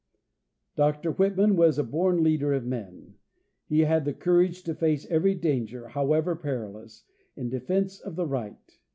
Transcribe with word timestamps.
Dr 0.75 1.11
Whitman 1.11 1.55
was 1.55 1.77
a 1.77 1.83
born 1.83 2.23
leader 2.23 2.53
of 2.53 2.65
men. 2.65 3.17
He 3.67 3.81
had 3.81 4.03
the 4.03 4.15
courage 4.15 4.63
to 4.63 4.73
face 4.73 5.05
every 5.11 5.35
danger, 5.35 5.89
however 5.89 6.35
perilous. 6.35 7.03
in 7.35 7.49
defense 7.49 7.99
of 8.01 8.15
the 8.15 8.25
right. 8.25 8.79